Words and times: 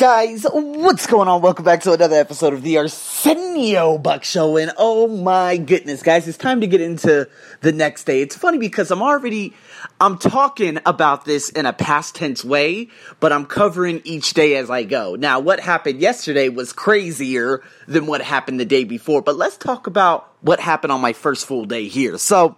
guys, 0.00 0.46
what's 0.50 1.06
going 1.06 1.28
on? 1.28 1.42
Welcome 1.42 1.66
back 1.66 1.82
to 1.82 1.92
another 1.92 2.16
episode 2.16 2.54
of 2.54 2.62
the 2.62 2.78
Arsenio 2.78 3.98
Buck 3.98 4.24
Show. 4.24 4.56
And 4.56 4.72
oh 4.78 5.06
my 5.06 5.58
goodness, 5.58 6.02
guys, 6.02 6.26
it's 6.26 6.38
time 6.38 6.62
to 6.62 6.66
get 6.66 6.80
into 6.80 7.28
the 7.60 7.70
next 7.70 8.04
day. 8.04 8.22
It's 8.22 8.34
funny 8.34 8.56
because 8.56 8.90
I'm 8.90 9.02
already, 9.02 9.52
I'm 10.00 10.16
talking 10.16 10.78
about 10.86 11.26
this 11.26 11.50
in 11.50 11.66
a 11.66 11.74
past 11.74 12.14
tense 12.14 12.42
way, 12.42 12.88
but 13.20 13.30
I'm 13.30 13.44
covering 13.44 14.00
each 14.04 14.32
day 14.32 14.56
as 14.56 14.70
I 14.70 14.84
go. 14.84 15.16
Now, 15.16 15.38
what 15.38 15.60
happened 15.60 16.00
yesterday 16.00 16.48
was 16.48 16.72
crazier 16.72 17.62
than 17.86 18.06
what 18.06 18.22
happened 18.22 18.58
the 18.58 18.64
day 18.64 18.84
before, 18.84 19.20
but 19.20 19.36
let's 19.36 19.58
talk 19.58 19.86
about 19.86 20.32
what 20.40 20.60
happened 20.60 20.92
on 20.92 21.02
my 21.02 21.12
first 21.12 21.44
full 21.44 21.66
day 21.66 21.88
here. 21.88 22.16
So, 22.16 22.56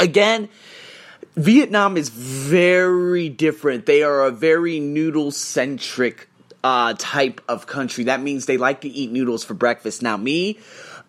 again, 0.00 0.48
Vietnam 1.36 1.96
is 1.96 2.08
very 2.08 3.28
different. 3.28 3.86
They 3.86 4.02
are 4.02 4.24
a 4.24 4.32
very 4.32 4.80
noodle 4.80 5.30
centric 5.30 6.28
uh, 6.64 6.94
type 6.98 7.40
of 7.48 7.66
country. 7.66 8.04
That 8.04 8.22
means 8.22 8.46
they 8.46 8.56
like 8.56 8.82
to 8.82 8.88
eat 8.88 9.10
noodles 9.10 9.44
for 9.44 9.54
breakfast. 9.54 10.02
Now, 10.02 10.16
me, 10.16 10.58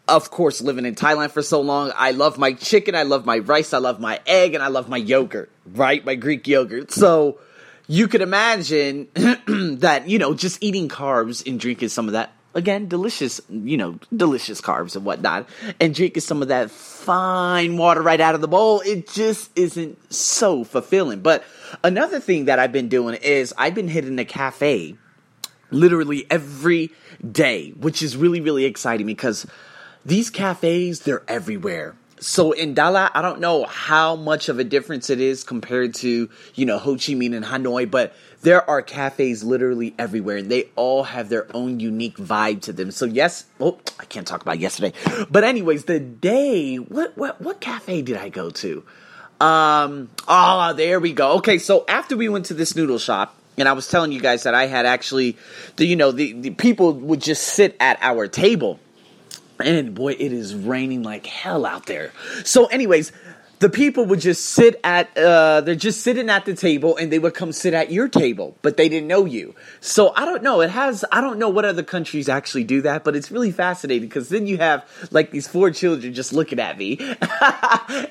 of 0.07 0.31
course, 0.31 0.61
living 0.61 0.85
in 0.85 0.95
Thailand 0.95 1.31
for 1.31 1.41
so 1.41 1.61
long, 1.61 1.91
I 1.95 2.11
love 2.11 2.37
my 2.37 2.53
chicken, 2.53 2.95
I 2.95 3.03
love 3.03 3.25
my 3.25 3.39
rice, 3.39 3.73
I 3.73 3.77
love 3.77 3.99
my 3.99 4.19
egg, 4.25 4.53
and 4.53 4.63
I 4.63 4.67
love 4.67 4.89
my 4.89 4.97
yogurt, 4.97 5.49
right? 5.65 6.03
My 6.03 6.15
Greek 6.15 6.47
yogurt. 6.47 6.91
So 6.91 7.39
you 7.87 8.07
could 8.07 8.21
imagine 8.21 9.07
that, 9.79 10.03
you 10.07 10.19
know, 10.19 10.33
just 10.33 10.61
eating 10.61 10.89
carbs 10.89 11.47
and 11.47 11.59
drinking 11.59 11.89
some 11.89 12.07
of 12.07 12.13
that. 12.13 12.33
Again, 12.55 12.87
delicious, 12.87 13.41
you 13.49 13.77
know, 13.77 13.97
delicious 14.15 14.61
carbs 14.61 14.95
and 14.95 15.03
whatnot, 15.05 15.49
and 15.79 15.95
drinking 15.95 16.21
some 16.21 16.43
of 16.43 16.49
that 16.49 16.69
fine 16.69 17.77
water 17.77 18.01
right 18.01 18.21
out 18.21 18.35
of 18.35 18.41
the 18.41 18.47
bowl, 18.47 18.81
it 18.85 19.07
just 19.07 19.49
isn't 19.57 20.13
so 20.13 20.63
fulfilling. 20.63 21.21
But 21.21 21.43
another 21.83 22.19
thing 22.19 22.45
that 22.45 22.59
I've 22.59 22.71
been 22.71 22.89
doing 22.89 23.15
is 23.15 23.55
I've 23.57 23.73
been 23.73 23.87
hitting 23.87 24.19
a 24.19 24.25
cafe 24.25 24.97
literally 25.73 26.25
every 26.29 26.91
day, 27.29 27.71
which 27.71 28.01
is 28.01 28.15
really, 28.15 28.41
really 28.41 28.65
exciting 28.65 29.05
because 29.05 29.45
these 30.05 30.29
cafes, 30.29 31.01
they're 31.01 31.23
everywhere. 31.27 31.95
So 32.19 32.53
in 32.53 32.73
Dalat, 32.73 33.11
I 33.13 33.21
don't 33.21 33.41
know 33.41 33.65
how 33.65 34.15
much 34.15 34.47
of 34.47 34.57
a 34.57 34.63
difference 34.63 35.09
it 35.09 35.19
is 35.19 35.43
compared 35.43 35.93
to, 35.95 36.29
you 36.55 36.65
know, 36.65 36.77
Ho 36.77 36.93
Chi 36.93 37.13
Minh 37.13 37.35
and 37.35 37.43
Hanoi, 37.43 37.89
but 37.89 38.13
there 38.41 38.67
are 38.69 38.81
cafes 38.81 39.43
literally 39.43 39.93
everywhere 39.99 40.37
and 40.37 40.49
they 40.49 40.69
all 40.77 41.03
have 41.03 41.27
their 41.27 41.53
own 41.53 41.81
unique 41.81 42.15
vibe 42.15 42.61
to 42.61 42.73
them. 42.73 42.91
So 42.91 43.05
yes, 43.05 43.45
oh, 43.59 43.79
I 43.99 44.05
can't 44.05 44.25
talk 44.25 44.41
about 44.41 44.59
yesterday. 44.59 44.93
But 45.29 45.43
anyways, 45.43 45.85
the 45.85 45.99
day, 45.99 46.77
what 46.77 47.17
what 47.17 47.41
what 47.41 47.59
cafe 47.59 48.01
did 48.01 48.15
I 48.15 48.29
go 48.29 48.49
to? 48.51 48.85
Um, 49.41 50.09
oh, 50.25 50.73
there 50.73 51.01
we 51.01 51.11
go. 51.11 51.33
Okay, 51.33 51.57
so 51.57 51.83
after 51.89 52.15
we 52.15 52.29
went 52.29 52.45
to 52.45 52.53
this 52.53 52.75
noodle 52.75 52.99
shop, 52.99 53.35
and 53.57 53.67
I 53.67 53.73
was 53.73 53.87
telling 53.87 54.11
you 54.11 54.19
guys 54.19 54.43
that 54.43 54.53
I 54.53 54.65
had 54.65 54.85
actually, 54.85 55.37
the 55.75 55.85
you 55.85 55.95
know, 55.95 56.11
the, 56.11 56.33
the 56.33 56.49
people 56.51 56.93
would 56.93 57.21
just 57.21 57.43
sit 57.43 57.75
at 57.79 57.97
our 58.01 58.27
table. 58.27 58.79
And 59.59 59.93
boy, 59.93 60.13
it 60.13 60.33
is 60.33 60.55
raining 60.55 61.03
like 61.03 61.25
hell 61.25 61.65
out 61.65 61.85
there. 61.85 62.11
So, 62.43 62.65
anyways, 62.65 63.11
the 63.63 63.69
people 63.69 64.05
would 64.05 64.19
just 64.19 64.43
sit 64.43 64.77
at 64.83 65.17
uh, 65.17 65.61
they're 65.61 65.73
just 65.73 66.01
sitting 66.01 66.29
at 66.29 66.43
the 66.43 66.53
table 66.53 66.97
and 66.97 67.13
they 67.13 67.17
would 67.17 67.33
come 67.33 67.53
sit 67.53 67.73
at 67.73 67.89
your 67.89 68.09
table 68.09 68.57
but 68.61 68.75
they 68.75 68.89
didn't 68.89 69.07
know 69.07 69.23
you. 69.23 69.55
So 69.79 70.11
i 70.17 70.25
don't 70.25 70.43
know. 70.43 70.59
It 70.59 70.69
has 70.69 71.05
i 71.13 71.21
don't 71.21 71.39
know 71.39 71.47
what 71.47 71.63
other 71.63 71.81
countries 71.81 72.27
actually 72.27 72.65
do 72.65 72.81
that 72.81 73.05
but 73.05 73.15
it's 73.15 73.31
really 73.31 73.51
fascinating 73.51 74.09
because 74.09 74.27
then 74.27 74.47
you 74.47 74.57
have 74.57 74.85
like 75.11 75.31
these 75.31 75.47
four 75.47 75.71
children 75.71 76.13
just 76.13 76.33
looking 76.33 76.59
at 76.59 76.77
me. 76.77 76.99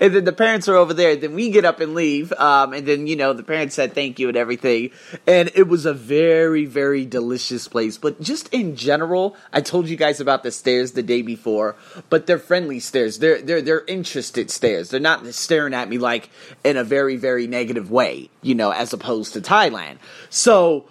And 0.01 0.15
then 0.15 0.25
the 0.25 0.33
parents 0.33 0.69
are 0.69 0.77
over 0.77 0.95
there. 0.95 1.17
Then 1.17 1.35
we 1.35 1.51
get 1.51 1.65
up 1.65 1.81
and 1.81 1.95
leave 1.95 2.33
um, 2.35 2.73
and 2.73 2.87
then 2.87 3.07
you 3.07 3.17
know 3.17 3.35
the 3.35 3.43
parents 3.43 3.75
said 3.75 3.95
thank 3.95 4.19
you 4.19 4.29
and 4.29 4.37
everything. 4.39 4.91
And 5.27 5.51
it 5.55 5.69
was 5.69 5.85
a 5.85 5.93
very 5.93 6.65
very 6.65 7.05
delicious 7.05 7.69
place. 7.69 7.99
But 7.99 8.23
just 8.23 8.49
in 8.55 8.75
general 8.75 9.37
i 9.53 9.61
told 9.61 9.89
you 9.89 9.97
guys 9.97 10.19
about 10.19 10.45
the 10.45 10.51
stares 10.51 10.93
the 10.93 11.03
day 11.03 11.21
before 11.21 11.77
but 12.09 12.27
they're 12.27 12.39
friendly 12.39 12.81
stares. 12.81 13.19
They're 13.19 13.43
they're 13.43 13.61
they're 13.61 13.85
interested 13.87 14.51
stares. 14.51 14.89
They're 14.89 15.01
not 15.01 15.23
staring 15.43 15.75
at 15.75 15.89
me 15.89 15.99
like 15.99 16.31
in 16.65 16.77
a 16.77 16.85
very, 16.85 17.17
very 17.17 17.47
negative 17.47 17.91
way, 17.91 18.31
you 18.41 18.55
know, 18.55 18.71
as 18.71 18.93
opposed 18.93 19.35
to 19.35 19.41
Thailand. 19.41 19.99
So, 20.31 20.87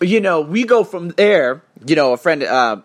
you 0.00 0.20
know, 0.20 0.40
we 0.40 0.64
go 0.64 0.84
from 0.84 1.10
there, 1.10 1.62
you 1.86 1.96
know, 1.96 2.12
a 2.12 2.16
friend, 2.16 2.42
uh, 2.42 2.82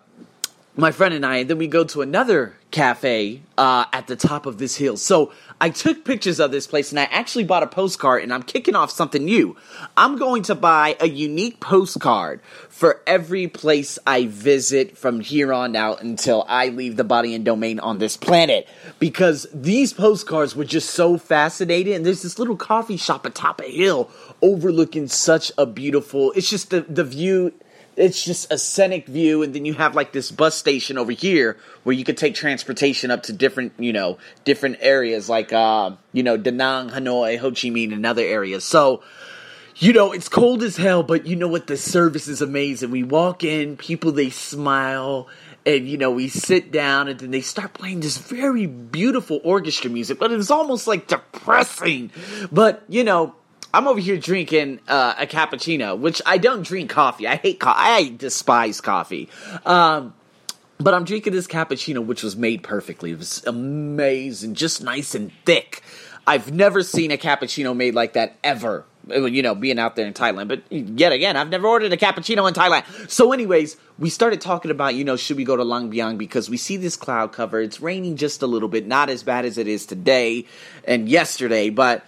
my 0.76 0.92
friend 0.92 1.12
and 1.12 1.26
I, 1.26 1.38
and 1.38 1.50
then 1.50 1.58
we 1.58 1.66
go 1.66 1.84
to 1.84 2.00
another 2.00 2.54
cafe 2.70 3.42
uh, 3.58 3.86
at 3.92 4.06
the 4.06 4.14
top 4.14 4.46
of 4.46 4.58
this 4.58 4.76
hill. 4.76 4.96
So 4.96 5.32
I 5.60 5.70
took 5.70 6.04
pictures 6.04 6.38
of 6.38 6.52
this 6.52 6.66
place 6.66 6.90
and 6.90 7.00
I 7.00 7.04
actually 7.04 7.44
bought 7.44 7.62
a 7.62 7.66
postcard 7.66 8.22
and 8.22 8.32
I'm 8.32 8.44
kicking 8.44 8.76
off 8.76 8.90
something 8.90 9.24
new. 9.24 9.56
I'm 9.96 10.16
going 10.16 10.44
to 10.44 10.54
buy 10.54 10.96
a 11.00 11.08
unique 11.08 11.58
postcard 11.60 12.40
for 12.68 13.02
every 13.06 13.48
place 13.48 13.98
I 14.06 14.26
visit 14.26 14.96
from 14.96 15.20
here 15.20 15.52
on 15.52 15.74
out 15.74 16.02
until 16.02 16.44
I 16.48 16.68
leave 16.68 16.96
the 16.96 17.04
body 17.04 17.34
and 17.34 17.44
domain 17.44 17.80
on 17.80 17.98
this 17.98 18.16
planet. 18.16 18.68
Because 19.00 19.46
these 19.52 19.92
postcards 19.92 20.54
were 20.54 20.64
just 20.64 20.90
so 20.90 21.18
fascinating. 21.18 21.94
And 21.94 22.06
there's 22.06 22.22
this 22.22 22.38
little 22.38 22.56
coffee 22.56 22.96
shop 22.96 23.26
atop 23.26 23.60
a 23.60 23.70
hill 23.70 24.08
overlooking 24.40 25.08
such 25.08 25.50
a 25.58 25.66
beautiful, 25.66 26.32
it's 26.32 26.48
just 26.48 26.70
the, 26.70 26.82
the 26.82 27.04
view 27.04 27.52
it's 27.96 28.24
just 28.24 28.52
a 28.52 28.58
scenic 28.58 29.06
view 29.06 29.42
and 29.42 29.54
then 29.54 29.64
you 29.64 29.74
have 29.74 29.94
like 29.94 30.12
this 30.12 30.30
bus 30.30 30.54
station 30.54 30.96
over 30.96 31.12
here 31.12 31.56
where 31.82 31.94
you 31.94 32.04
could 32.04 32.16
take 32.16 32.34
transportation 32.34 33.10
up 33.10 33.24
to 33.24 33.32
different 33.32 33.72
you 33.78 33.92
know 33.92 34.18
different 34.44 34.76
areas 34.80 35.28
like 35.28 35.52
uh 35.52 35.90
you 36.12 36.22
know 36.22 36.36
da 36.36 36.50
nang 36.50 36.90
hanoi 36.90 37.38
ho 37.38 37.50
chi 37.50 37.68
minh 37.68 37.92
and 37.92 38.06
other 38.06 38.22
areas. 38.22 38.64
So 38.64 39.02
you 39.76 39.92
know 39.92 40.12
it's 40.12 40.28
cold 40.28 40.62
as 40.62 40.76
hell 40.76 41.02
but 41.02 41.26
you 41.26 41.36
know 41.36 41.48
what? 41.48 41.66
The 41.66 41.76
service 41.76 42.28
is 42.28 42.40
amazing. 42.42 42.90
We 42.90 43.02
walk 43.02 43.44
in 43.44 43.76
people 43.76 44.12
they 44.12 44.30
smile 44.30 45.28
and 45.66 45.88
you 45.88 45.98
know 45.98 46.10
we 46.10 46.28
sit 46.28 46.70
down 46.70 47.08
and 47.08 47.18
then 47.18 47.30
they 47.32 47.42
start 47.42 47.74
playing 47.74 48.00
this 48.00 48.18
very 48.18 48.66
beautiful 48.66 49.40
orchestra 49.44 49.90
music 49.90 50.18
but 50.18 50.32
it's 50.32 50.50
almost 50.50 50.86
like 50.86 51.08
depressing. 51.08 52.10
But 52.52 52.82
you 52.88 53.04
know 53.04 53.34
I'm 53.72 53.86
over 53.86 54.00
here 54.00 54.16
drinking 54.16 54.80
uh, 54.88 55.14
a 55.18 55.26
cappuccino, 55.26 55.96
which 55.96 56.20
I 56.26 56.38
don't 56.38 56.62
drink 56.62 56.90
coffee. 56.90 57.28
I 57.28 57.36
hate 57.36 57.60
coffee. 57.60 57.78
I 57.78 58.14
despise 58.16 58.80
coffee. 58.80 59.28
Um, 59.64 60.14
but 60.78 60.94
I'm 60.94 61.04
drinking 61.04 61.34
this 61.34 61.46
cappuccino, 61.46 62.04
which 62.04 62.22
was 62.22 62.36
made 62.36 62.62
perfectly. 62.62 63.12
It 63.12 63.18
was 63.18 63.44
amazing, 63.46 64.54
just 64.54 64.82
nice 64.82 65.14
and 65.14 65.30
thick. 65.44 65.82
I've 66.26 66.52
never 66.52 66.82
seen 66.82 67.10
a 67.10 67.16
cappuccino 67.16 67.76
made 67.76 67.94
like 67.94 68.14
that 68.14 68.36
ever. 68.42 68.84
You 69.08 69.42
know, 69.42 69.54
being 69.54 69.78
out 69.78 69.96
there 69.96 70.06
in 70.06 70.12
Thailand. 70.12 70.48
But 70.48 70.70
yet 70.70 71.12
again, 71.12 71.36
I've 71.36 71.48
never 71.48 71.66
ordered 71.66 71.92
a 71.92 71.96
cappuccino 71.96 72.46
in 72.46 72.54
Thailand. 72.54 73.10
So, 73.10 73.32
anyways, 73.32 73.76
we 73.98 74.10
started 74.10 74.40
talking 74.40 74.70
about, 74.70 74.94
you 74.94 75.04
know, 75.04 75.16
should 75.16 75.36
we 75.36 75.44
go 75.44 75.56
to 75.56 75.64
Lang 75.64 75.90
Biang 75.90 76.18
because 76.18 76.50
we 76.50 76.56
see 76.56 76.76
this 76.76 76.96
cloud 76.96 77.32
cover. 77.32 77.60
It's 77.60 77.80
raining 77.80 78.16
just 78.16 78.42
a 78.42 78.46
little 78.46 78.68
bit, 78.68 78.86
not 78.86 79.08
as 79.08 79.22
bad 79.22 79.46
as 79.46 79.58
it 79.58 79.66
is 79.66 79.86
today 79.86 80.46
and 80.84 81.08
yesterday, 81.08 81.70
but 81.70 82.04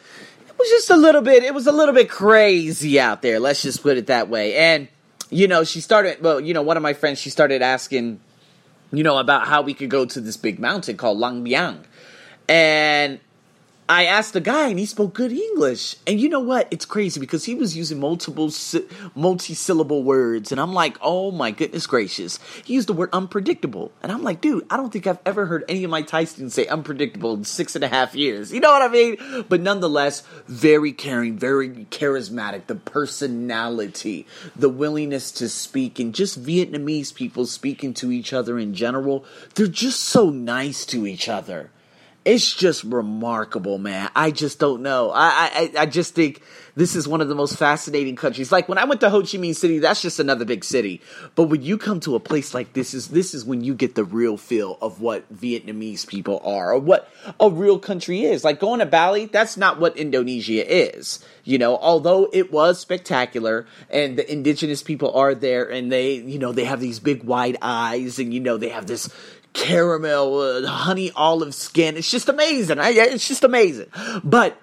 was 0.59 0.69
just 0.69 0.91
a 0.91 0.97
little 0.97 1.23
bit, 1.23 1.43
it 1.43 1.55
was 1.55 1.67
a 1.67 1.73
little 1.73 1.95
bit 1.95 2.09
crazy 2.11 2.99
out 3.01 3.23
there. 3.23 3.41
Let's 3.41 3.63
just 3.63 3.83
put 3.83 3.97
it 3.97 4.07
that 4.07 4.29
way. 4.29 4.57
And, 4.57 4.89
you 5.31 5.49
know, 5.49 5.65
she 5.65 5.81
started, 5.81 6.23
well, 6.23 6.41
you 6.41 6.55
know, 6.55 6.63
one 6.63 6.77
of 6.77 6.83
my 6.83 6.93
friends, 6.93 7.19
she 7.19 7.31
started 7.31 7.63
asking, 7.63 8.21
you 8.93 9.03
know, 9.03 9.19
about 9.19 9.47
how 9.47 9.63
we 9.63 9.75
could 9.75 9.91
go 9.91 10.05
to 10.05 10.21
this 10.21 10.37
big 10.37 10.59
mountain 10.59 10.97
called 10.97 11.19
langbiang 11.19 11.85
And 12.49 13.21
I 13.89 14.07
asked 14.07 14.33
the 14.33 14.41
guy 14.41 14.69
and 14.69 14.79
he 14.79 14.87
spoke 14.87 15.13
good 15.13 15.33
English. 15.33 15.97
And 16.07 16.21
you 16.21 16.29
know 16.29 16.41
what? 16.41 16.69
It's 16.71 16.85
crazy 16.85 17.19
because 17.19 17.45
he 17.45 17.55
was 17.55 17.77
using 17.77 17.99
multiple 17.99 18.51
multi-syllable 19.15 20.05
words 20.05 20.53
and 20.53 20.61
I'm 20.61 20.73
like, 20.73 20.97
"Oh 21.03 21.33
my 21.33 21.51
goodness 21.51 21.87
gracious." 21.87 22.39
He 22.65 22.75
used 22.75 22.89
the 22.89 22.93
word 22.93 23.11
unpredictable. 23.13 23.91
And 24.03 24.13
I'm 24.13 24.23
like, 24.23 24.41
"Dude, 24.41 24.67
I 24.71 24.77
don't 24.77 24.93
think 24.93 25.07
I've 25.07 25.19
ever 25.27 25.47
heard 25.47 25.65
any 25.69 25.83
of 25.83 25.91
my 25.91 26.03
Thai 26.03 26.25
students 26.25 26.55
say 26.55 26.67
unpredictable 26.67 27.35
in 27.35 27.45
six 27.45 27.75
and 27.75 27.85
a 27.85 27.89
half 27.89 28.15
years." 28.15 28.53
You 28.53 28.61
know 28.61 28.71
what 28.71 28.83
I 28.83 28.89
mean? 28.89 29.45
But 29.49 29.61
nonetheless, 29.61 30.23
very 30.47 30.93
caring, 30.93 31.37
very 31.37 31.69
charismatic, 31.91 32.69
the 32.69 32.77
personality, 32.77 34.27
the 34.55 34.69
willingness 34.69 35.33
to 35.33 35.49
speak 35.49 35.99
and 35.99 36.15
just 36.15 36.43
Vietnamese 36.43 37.13
people 37.13 37.47
speaking 37.47 37.95
to 37.95 38.13
each 38.13 38.33
other 38.33 38.59
in 38.59 38.75
general, 38.75 39.25
they're 39.55 39.67
just 39.67 40.01
so 40.01 40.31
nice 40.31 40.87
to 40.87 41.07
each 41.07 41.29
other 41.29 41.71
it's 42.25 42.55
just 42.55 42.85
remarkable, 42.85 43.79
man. 43.79 44.11
I 44.15 44.31
just 44.31 44.59
don't 44.59 44.83
know. 44.83 45.11
I, 45.11 45.51
I 45.77 45.81
I 45.81 45.87
just 45.87 46.15
think 46.15 46.41
this 46.75 46.95
is 46.95 47.09
one 47.09 47.21
of 47.21 47.29
the 47.29 47.35
most 47.35 47.59
fascinating 47.59 48.17
countries. 48.17 48.53
Like 48.53 48.69
when 48.69 48.79
I 48.79 48.85
went 48.85 49.01
to 49.01 49.11
Ho 49.11 49.21
Chi 49.21 49.39
Minh 49.39 49.57
City, 49.57 49.79
that's 49.79 50.01
just 50.01 50.21
another 50.21 50.45
big 50.45 50.65
city. 50.65 51.01
But 51.35 51.45
when 51.45 51.63
you 51.63 51.77
come 51.77 52.01
to 52.01 52.15
a 52.15 52.21
place 52.21 52.55
like 52.55 52.73
this, 52.75 52.95
is 52.95 53.09
this 53.09 53.35
is 53.35 53.45
when 53.45 53.63
you 53.63 53.75
get 53.75 53.95
the 53.95 54.05
real 54.05 54.37
feel 54.37 54.79
of 54.81 55.01
what 55.01 55.33
Vietnamese 55.35 56.07
people 56.07 56.41
are, 56.45 56.73
or 56.73 56.79
what 56.79 57.09
a 57.41 57.51
real 57.51 57.79
country 57.79 58.23
is. 58.23 58.45
Like 58.45 58.61
going 58.61 58.79
to 58.79 58.87
Bali, 58.87 59.27
that's 59.27 59.57
not 59.57 59.81
what 59.81 59.97
Indonesia 59.97 60.65
is. 60.65 61.25
You 61.45 61.59
know, 61.59 61.77
although 61.77 62.29
it 62.33 62.53
was 62.53 62.79
spectacular, 62.79 63.67
and 63.91 64.17
the 64.17 64.31
indigenous 64.31 64.83
people 64.83 65.13
are 65.17 65.35
there, 65.35 65.69
and 65.69 65.91
they, 65.91 66.15
you 66.15 66.39
know, 66.39 66.53
they 66.53 66.65
have 66.65 66.81
these 66.81 67.01
big 67.01 67.25
wide 67.25 67.57
eyes, 67.61 68.21
and 68.21 68.33
you 68.33 68.39
know, 68.39 68.59
they 68.59 68.69
have 68.69 68.87
this 68.87 69.11
caramel, 69.53 70.39
uh, 70.39 70.67
honey 70.67 71.11
olive 71.15 71.55
skin. 71.55 71.97
It's 71.97 72.11
just 72.11 72.29
amazing. 72.29 72.79
I, 72.79 72.91
it's 72.91 73.29
just 73.29 73.45
amazing. 73.45 73.87
But 74.25 74.59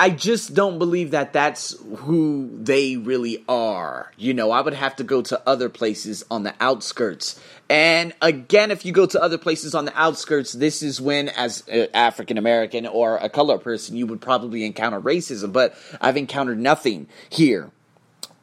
I 0.00 0.08
just 0.08 0.54
don't 0.54 0.78
believe 0.78 1.10
that 1.10 1.34
that's 1.34 1.76
who 1.98 2.48
they 2.54 2.96
really 2.96 3.44
are. 3.48 4.10
You 4.16 4.32
know, 4.32 4.50
I 4.50 4.62
would 4.62 4.72
have 4.72 4.96
to 4.96 5.04
go 5.04 5.20
to 5.20 5.42
other 5.46 5.68
places 5.68 6.24
on 6.30 6.42
the 6.42 6.54
outskirts. 6.58 7.38
And 7.68 8.14
again, 8.22 8.70
if 8.70 8.86
you 8.86 8.92
go 8.92 9.04
to 9.04 9.22
other 9.22 9.36
places 9.36 9.74
on 9.74 9.84
the 9.84 9.92
outskirts, 10.00 10.52
this 10.52 10.82
is 10.82 11.00
when, 11.00 11.28
as 11.28 11.64
an 11.68 11.88
African 11.92 12.38
American 12.38 12.86
or 12.86 13.18
a 13.18 13.28
color 13.28 13.58
person, 13.58 13.94
you 13.94 14.06
would 14.06 14.22
probably 14.22 14.64
encounter 14.64 15.00
racism. 15.00 15.52
But 15.52 15.74
I've 16.00 16.16
encountered 16.16 16.58
nothing 16.58 17.06
here 17.28 17.70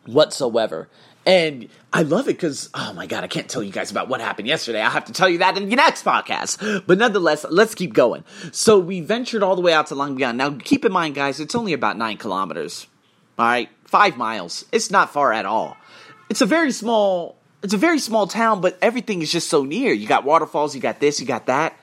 whatsoever. 0.05 0.89
And 1.27 1.67
I 1.91 2.03
love 2.03 2.29
it 2.29 2.37
because, 2.37 2.69
oh 2.73 2.93
my 2.93 3.05
God, 3.05 3.25
I 3.25 3.27
can't 3.27 3.49
tell 3.49 3.61
you 3.61 3.71
guys 3.71 3.91
about 3.91 4.07
what 4.07 4.21
happened 4.21 4.47
yesterday. 4.47 4.81
I'll 4.81 4.89
have 4.89 5.05
to 5.05 5.13
tell 5.13 5.27
you 5.27 5.39
that 5.39 5.57
in 5.57 5.67
the 5.67 5.75
next 5.75 6.05
podcast. 6.05 6.85
But 6.87 6.97
nonetheless, 6.97 7.45
let's 7.49 7.75
keep 7.75 7.93
going. 7.93 8.23
So 8.53 8.79
we 8.79 9.01
ventured 9.01 9.43
all 9.43 9.57
the 9.57 9.61
way 9.61 9.73
out 9.73 9.87
to 9.87 9.95
Long. 9.95 10.15
Now, 10.15 10.51
keep 10.51 10.85
in 10.85 10.93
mind, 10.93 11.15
guys, 11.15 11.41
it's 11.41 11.53
only 11.53 11.73
about 11.73 11.97
nine 11.97 12.15
kilometers. 12.15 12.87
All 13.37 13.45
right, 13.45 13.69
five 13.83 14.15
miles. 14.15 14.63
It's 14.71 14.89
not 14.89 15.11
far 15.11 15.33
at 15.33 15.45
all. 15.45 15.75
It's 16.29 16.41
a 16.41 16.45
very 16.45 16.71
small. 16.71 17.35
It's 17.61 17.73
a 17.73 17.77
very 17.77 17.99
small 17.99 18.27
town, 18.27 18.61
but 18.61 18.77
everything 18.81 19.21
is 19.21 19.31
just 19.31 19.49
so 19.49 19.63
near. 19.63 19.91
You 19.91 20.07
got 20.07 20.23
waterfalls, 20.23 20.75
you 20.75 20.81
got 20.81 21.01
this, 21.01 21.19
you 21.19 21.25
got 21.25 21.47
that. 21.47 21.77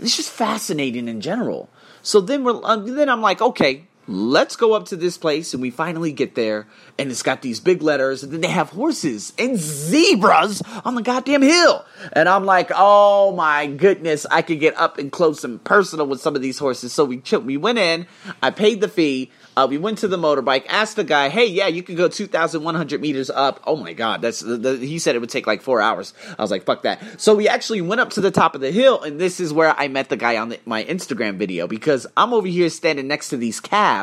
It's 0.00 0.16
just 0.16 0.30
fascinating 0.30 1.06
in 1.06 1.20
general. 1.20 1.68
So 2.02 2.20
then 2.20 2.42
we're 2.42 2.60
um, 2.64 2.94
then 2.96 3.08
I'm 3.08 3.20
like, 3.20 3.40
okay, 3.40 3.86
let's 4.08 4.56
go 4.56 4.72
up 4.72 4.86
to 4.86 4.96
this 4.96 5.18
place 5.18 5.52
and 5.52 5.60
we 5.60 5.70
finally 5.70 6.12
get 6.12 6.34
there 6.34 6.66
and 6.98 7.10
it's 7.10 7.22
got 7.22 7.42
these 7.42 7.60
big 7.60 7.82
letters 7.82 8.22
and 8.22 8.32
then 8.32 8.40
they 8.40 8.48
have 8.48 8.70
horses 8.70 9.34
and 9.38 9.58
zebras 9.58 10.62
on 10.84 10.94
the 10.94 11.02
goddamn 11.02 11.42
hill 11.42 11.84
and 12.14 12.26
i'm 12.26 12.46
like 12.46 12.70
oh 12.74 13.34
my 13.36 13.66
goodness 13.66 14.24
i 14.30 14.40
could 14.40 14.58
get 14.58 14.74
up 14.78 14.96
and 14.96 15.12
close 15.12 15.44
and 15.44 15.62
personal 15.62 16.06
with 16.06 16.20
some 16.20 16.34
of 16.34 16.40
these 16.40 16.58
horses 16.58 16.90
so 16.90 17.04
we 17.04 17.22
we 17.44 17.58
went 17.58 17.78
in 17.78 18.06
i 18.42 18.50
paid 18.50 18.80
the 18.80 18.88
fee 18.88 19.30
uh, 19.58 19.66
we 19.66 19.76
went 19.76 19.98
to 19.98 20.06
the 20.06 20.16
motorbike, 20.16 20.64
asked 20.68 20.94
the 20.94 21.02
guy, 21.02 21.28
"Hey, 21.30 21.46
yeah, 21.46 21.66
you 21.66 21.82
can 21.82 21.96
go 21.96 22.06
2,100 22.06 23.00
meters 23.00 23.28
up." 23.28 23.60
Oh 23.66 23.74
my 23.74 23.92
god, 23.92 24.22
that's 24.22 24.38
the, 24.38 24.56
the, 24.56 24.76
he 24.76 25.00
said 25.00 25.16
it 25.16 25.18
would 25.18 25.30
take 25.30 25.48
like 25.48 25.62
four 25.62 25.80
hours. 25.80 26.14
I 26.38 26.42
was 26.42 26.52
like, 26.52 26.62
"Fuck 26.62 26.82
that!" 26.82 27.20
So 27.20 27.34
we 27.34 27.48
actually 27.48 27.80
went 27.80 28.00
up 28.00 28.10
to 28.10 28.20
the 28.20 28.30
top 28.30 28.54
of 28.54 28.60
the 28.60 28.70
hill, 28.70 29.02
and 29.02 29.20
this 29.20 29.40
is 29.40 29.52
where 29.52 29.74
I 29.76 29.88
met 29.88 30.10
the 30.10 30.16
guy 30.16 30.36
on 30.36 30.50
the, 30.50 30.60
my 30.64 30.84
Instagram 30.84 31.38
video 31.38 31.66
because 31.66 32.06
I'm 32.16 32.32
over 32.32 32.46
here 32.46 32.70
standing 32.70 33.08
next 33.08 33.30
to 33.30 33.36
these 33.36 33.58
calves, 33.58 33.97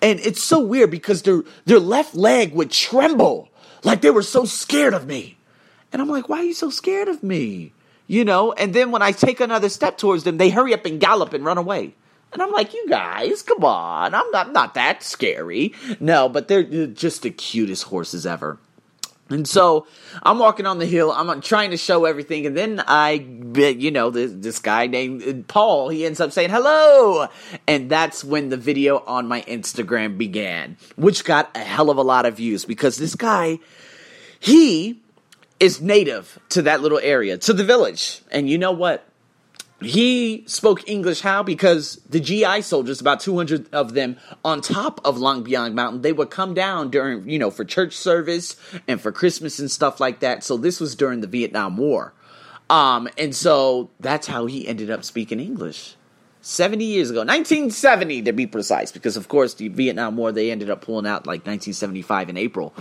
and 0.00 0.20
it's 0.20 0.42
so 0.42 0.60
weird 0.60 0.90
because 0.90 1.22
their 1.22 1.42
their 1.64 1.80
left 1.80 2.14
leg 2.14 2.52
would 2.54 2.70
tremble 2.70 3.48
like 3.82 4.00
they 4.00 4.10
were 4.10 4.22
so 4.22 4.44
scared 4.44 4.94
of 4.94 5.06
me, 5.06 5.36
and 5.92 6.00
I'm 6.00 6.08
like, 6.08 6.28
"Why 6.28 6.38
are 6.38 6.44
you 6.44 6.54
so 6.54 6.70
scared 6.70 7.08
of 7.08 7.22
me?" 7.22 7.72
You 8.06 8.24
know, 8.24 8.52
and 8.52 8.74
then 8.74 8.90
when 8.90 9.02
I 9.02 9.12
take 9.12 9.40
another 9.40 9.68
step 9.68 9.96
towards 9.96 10.24
them, 10.24 10.36
they 10.36 10.50
hurry 10.50 10.74
up 10.74 10.84
and 10.84 11.00
gallop 11.00 11.32
and 11.32 11.44
run 11.44 11.58
away. 11.58 11.94
And 12.34 12.42
I'm 12.42 12.50
like, 12.50 12.74
you 12.74 12.86
guys, 12.88 13.42
come 13.42 13.64
on. 13.64 14.12
I'm 14.12 14.30
not, 14.32 14.52
not 14.52 14.74
that 14.74 15.04
scary. 15.04 15.72
No, 16.00 16.28
but 16.28 16.48
they're 16.48 16.86
just 16.86 17.22
the 17.22 17.30
cutest 17.30 17.84
horses 17.84 18.26
ever. 18.26 18.58
And 19.30 19.48
so 19.48 19.86
I'm 20.22 20.38
walking 20.38 20.66
on 20.66 20.78
the 20.78 20.86
hill. 20.86 21.10
I'm 21.10 21.40
trying 21.40 21.70
to 21.70 21.78
show 21.78 22.04
everything, 22.04 22.44
and 22.44 22.54
then 22.54 22.82
I, 22.86 23.12
you 23.12 23.90
know, 23.90 24.10
this, 24.10 24.32
this 24.34 24.58
guy 24.58 24.86
named 24.86 25.22
uh, 25.22 25.32
Paul. 25.48 25.88
He 25.88 26.04
ends 26.04 26.20
up 26.20 26.30
saying 26.30 26.50
hello, 26.50 27.28
and 27.66 27.88
that's 27.88 28.22
when 28.22 28.50
the 28.50 28.58
video 28.58 28.98
on 29.06 29.26
my 29.26 29.40
Instagram 29.42 30.18
began, 30.18 30.76
which 30.96 31.24
got 31.24 31.50
a 31.54 31.60
hell 31.60 31.88
of 31.88 31.96
a 31.96 32.02
lot 32.02 32.26
of 32.26 32.36
views 32.36 32.66
because 32.66 32.98
this 32.98 33.14
guy, 33.14 33.60
he 34.40 35.00
is 35.58 35.80
native 35.80 36.38
to 36.50 36.62
that 36.62 36.82
little 36.82 37.00
area, 37.02 37.38
to 37.38 37.54
the 37.54 37.64
village, 37.64 38.20
and 38.30 38.50
you 38.50 38.58
know 38.58 38.72
what? 38.72 39.08
He 39.84 40.44
spoke 40.46 40.88
English 40.88 41.20
how? 41.20 41.42
Because 41.42 41.96
the 42.08 42.20
GI 42.20 42.62
soldiers, 42.62 43.00
about 43.00 43.20
200 43.20 43.72
of 43.72 43.94
them 43.94 44.16
on 44.44 44.60
top 44.60 45.00
of 45.04 45.18
Lang 45.18 45.44
Biang 45.44 45.74
Mountain, 45.74 46.02
they 46.02 46.12
would 46.12 46.30
come 46.30 46.54
down 46.54 46.90
during, 46.90 47.28
you 47.28 47.38
know, 47.38 47.50
for 47.50 47.64
church 47.64 47.96
service 47.96 48.56
and 48.88 49.00
for 49.00 49.12
Christmas 49.12 49.58
and 49.58 49.70
stuff 49.70 50.00
like 50.00 50.20
that. 50.20 50.44
So 50.44 50.56
this 50.56 50.80
was 50.80 50.94
during 50.94 51.20
the 51.20 51.26
Vietnam 51.26 51.76
War. 51.76 52.12
Um, 52.70 53.08
and 53.18 53.34
so 53.34 53.90
that's 54.00 54.26
how 54.26 54.46
he 54.46 54.66
ended 54.66 54.90
up 54.90 55.04
speaking 55.04 55.40
English. 55.40 55.96
70 56.40 56.84
years 56.84 57.10
ago, 57.10 57.20
1970 57.20 58.22
to 58.22 58.32
be 58.32 58.46
precise, 58.46 58.92
because 58.92 59.16
of 59.16 59.28
course 59.28 59.54
the 59.54 59.68
Vietnam 59.68 60.16
War, 60.16 60.30
they 60.30 60.50
ended 60.50 60.68
up 60.68 60.82
pulling 60.82 61.06
out 61.06 61.26
like 61.26 61.46
1975 61.46 62.28
in 62.28 62.36
April. 62.36 62.74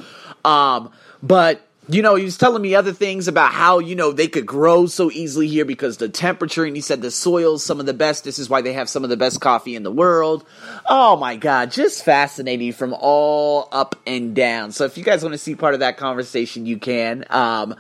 Um, 0.44 0.92
but 1.22 1.66
you 1.90 2.02
know, 2.02 2.16
he 2.16 2.24
was 2.24 2.38
telling 2.38 2.62
me 2.62 2.76
other 2.76 2.94
things 2.94 3.28
about 3.28 3.52
how, 3.52 3.80
you 3.80 3.96
know, 3.96 4.12
they 4.12 4.28
could 4.28 4.46
grow 4.46 4.86
so 4.86 5.12
easily 5.12 5.48
here 5.48 5.66
because 5.66 5.98
the 5.98 6.08
temperature, 6.08 6.64
and 6.64 6.76
he 6.76 6.82
said 6.82 7.02
the 7.02 7.12
soil's 7.12 7.64
some 7.64 7.80
of 7.82 7.86
the 7.86 7.94
best. 7.94 8.24
This 8.24 8.40
is 8.40 8.50
why 8.50 8.62
they 8.62 8.74
have 8.74 8.88
some 8.88 9.04
of 9.04 9.10
the 9.10 9.18
best 9.18 9.42
coffee 9.42 9.76
in 9.76 9.84
the 9.84 9.92
world. 9.92 10.46
Oh 10.88 11.18
my 11.18 11.36
God, 11.36 11.72
just 11.72 12.06
fascinating 12.06 12.72
from 12.72 12.94
all 12.98 13.68
up 13.72 13.98
and 14.08 14.34
down. 14.34 14.72
So 14.72 14.86
if 14.86 14.98
you 14.98 15.04
guys 15.04 15.24
want 15.24 15.34
to 15.34 15.38
see 15.38 15.56
part 15.56 15.74
of 15.74 15.82
that 15.82 15.98
conversation, 15.98 16.66
you 16.66 16.78
can. 16.78 17.26
Um, 17.30 17.76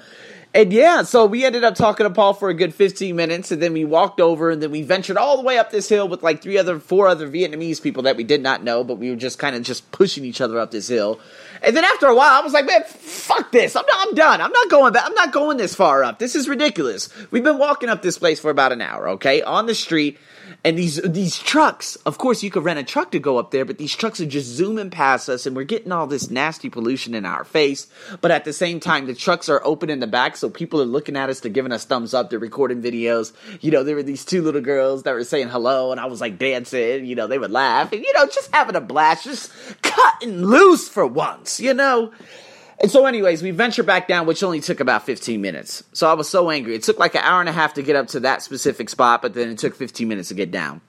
and 0.55 0.71
yeah, 0.71 1.01
so 1.01 1.25
we 1.25 1.45
ended 1.45 1.63
up 1.63 1.73
talking 1.73 2.03
to 2.03 2.11
Paul 2.11 2.35
for 2.35 2.49
a 2.49 2.53
good 2.53 2.75
15 2.75 3.15
minutes, 3.15 3.51
and 3.51 3.59
then 3.59 3.73
we 3.73 3.85
walked 3.85 4.21
over, 4.21 4.51
and 4.51 4.61
then 4.61 4.69
we 4.69 4.83
ventured 4.83 5.17
all 5.17 5.35
the 5.37 5.43
way 5.43 5.57
up 5.57 5.71
this 5.71 5.89
hill 5.89 6.07
with 6.07 6.21
like 6.21 6.43
three 6.43 6.59
other, 6.59 6.79
four 6.79 7.07
other 7.07 7.27
Vietnamese 7.27 7.81
people 7.81 8.03
that 8.03 8.17
we 8.17 8.23
did 8.23 8.41
not 8.41 8.63
know, 8.63 8.83
but 8.83 8.99
we 8.99 9.09
were 9.09 9.15
just 9.15 9.39
kind 9.39 9.55
of 9.55 9.63
just 9.63 9.91
pushing 9.91 10.23
each 10.23 10.41
other 10.41 10.59
up 10.59 10.69
this 10.69 10.87
hill. 10.87 11.19
And 11.63 11.75
then 11.75 11.83
after 11.83 12.05
a 12.05 12.15
while, 12.15 12.39
I 12.39 12.41
was 12.41 12.53
like, 12.53 12.65
man, 12.65 12.83
fuck 12.83 13.51
this. 13.51 13.75
I'm, 13.75 13.85
I'm 13.91 14.13
done. 14.13 14.41
I'm 14.41 14.51
not 14.51 14.69
going 14.69 14.93
back. 14.93 15.05
I'm 15.05 15.15
not 15.15 15.31
going 15.31 15.57
this 15.57 15.73
far 15.73 16.03
up. 16.03 16.19
This 16.19 16.35
is 16.35 16.47
ridiculous. 16.47 17.09
We've 17.31 17.43
been 17.43 17.57
walking 17.57 17.89
up 17.89 18.03
this 18.03 18.19
place 18.19 18.39
for 18.39 18.51
about 18.51 18.71
an 18.71 18.81
hour, 18.81 19.09
okay, 19.09 19.41
on 19.41 19.65
the 19.65 19.75
street 19.75 20.19
and 20.63 20.77
these 20.77 21.01
these 21.01 21.37
trucks, 21.39 21.95
of 21.97 22.17
course, 22.17 22.43
you 22.43 22.49
could 22.49 22.63
rent 22.63 22.79
a 22.79 22.83
truck 22.83 23.11
to 23.11 23.19
go 23.19 23.37
up 23.37 23.51
there, 23.51 23.65
but 23.65 23.77
these 23.77 23.95
trucks 23.95 24.19
are 24.19 24.25
just 24.25 24.47
zooming 24.47 24.89
past 24.89 25.29
us, 25.29 25.45
and 25.45 25.55
we're 25.55 25.63
getting 25.63 25.91
all 25.91 26.07
this 26.07 26.29
nasty 26.29 26.69
pollution 26.69 27.15
in 27.15 27.25
our 27.25 27.43
face. 27.43 27.87
But 28.21 28.31
at 28.31 28.45
the 28.45 28.53
same 28.53 28.79
time, 28.79 29.05
the 29.05 29.15
trucks 29.15 29.49
are 29.49 29.61
open 29.63 29.89
in 29.89 29.99
the 29.99 30.07
back, 30.07 30.37
so 30.43 30.49
people 30.49 30.81
are 30.81 30.85
looking 30.85 31.15
at 31.15 31.29
us, 31.29 31.39
they're 31.39 31.49
giving 31.49 31.71
us 31.71 31.85
thumbs 31.85 32.13
up, 32.13 32.29
they're 32.29 32.37
recording 32.37 32.81
videos. 32.81 33.31
You 33.61 33.71
know, 33.71 33.81
there 33.85 33.95
were 33.95 34.03
these 34.03 34.25
two 34.25 34.41
little 34.41 34.59
girls 34.59 35.03
that 35.03 35.13
were 35.13 35.23
saying 35.23 35.47
hello, 35.47 35.93
and 35.93 36.01
I 36.01 36.05
was 36.07 36.19
like 36.19 36.37
dancing. 36.37 37.05
You 37.05 37.15
know, 37.15 37.27
they 37.27 37.39
would 37.39 37.49
laugh, 37.49 37.93
and 37.93 38.03
you 38.03 38.11
know, 38.11 38.25
just 38.25 38.53
having 38.53 38.75
a 38.75 38.81
blast, 38.81 39.23
just 39.23 39.53
cutting 39.81 40.41
loose 40.41 40.89
for 40.89 41.07
once. 41.07 41.61
You 41.61 41.73
know. 41.73 42.11
And 42.81 42.91
so, 42.91 43.05
anyways, 43.05 43.41
we 43.41 43.51
venture 43.51 43.83
back 43.83 44.09
down, 44.09 44.27
which 44.27 44.43
only 44.43 44.59
took 44.59 44.81
about 44.81 45.05
15 45.05 45.39
minutes. 45.39 45.81
So 45.93 46.09
I 46.09 46.13
was 46.13 46.27
so 46.27 46.49
angry. 46.49 46.75
It 46.75 46.83
took 46.83 46.99
like 46.99 47.15
an 47.15 47.21
hour 47.23 47.39
and 47.39 47.47
a 47.47 47.53
half 47.53 47.75
to 47.75 47.83
get 47.83 47.95
up 47.95 48.07
to 48.07 48.19
that 48.19 48.41
specific 48.41 48.89
spot, 48.89 49.21
but 49.21 49.33
then 49.33 49.47
it 49.47 49.59
took 49.59 49.75
15 49.75 50.05
minutes 50.05 50.27
to 50.27 50.33
get 50.33 50.51
down. 50.51 50.81